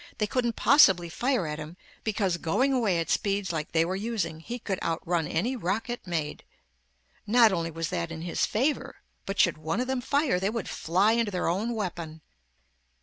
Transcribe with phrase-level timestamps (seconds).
[0.17, 4.39] They couldn't possibly fire at him, because going away at speeds like they were using,
[4.39, 6.43] he could outrun any rocket made.
[7.27, 8.95] Not only was that in his favor,
[9.27, 12.21] but should one of them fire, they would fly into their own weapon.